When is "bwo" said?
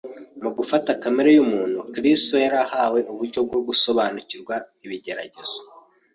3.47-3.59